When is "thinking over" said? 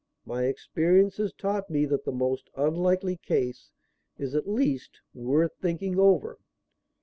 5.61-6.39